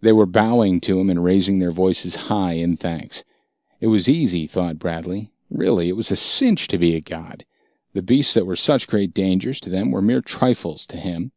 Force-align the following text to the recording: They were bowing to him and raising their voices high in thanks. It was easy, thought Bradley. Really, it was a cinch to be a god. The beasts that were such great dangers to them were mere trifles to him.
They 0.00 0.12
were 0.12 0.26
bowing 0.26 0.80
to 0.82 1.00
him 1.00 1.10
and 1.10 1.24
raising 1.24 1.58
their 1.58 1.72
voices 1.72 2.14
high 2.30 2.52
in 2.52 2.76
thanks. 2.76 3.24
It 3.80 3.88
was 3.88 4.08
easy, 4.08 4.46
thought 4.46 4.78
Bradley. 4.78 5.32
Really, 5.50 5.88
it 5.88 5.96
was 5.96 6.12
a 6.12 6.14
cinch 6.14 6.68
to 6.68 6.78
be 6.78 6.94
a 6.94 7.00
god. 7.00 7.44
The 7.92 8.00
beasts 8.00 8.34
that 8.34 8.46
were 8.46 8.54
such 8.54 8.86
great 8.86 9.12
dangers 9.12 9.58
to 9.62 9.70
them 9.70 9.90
were 9.90 10.00
mere 10.00 10.20
trifles 10.20 10.86
to 10.86 10.98
him. 10.98 11.32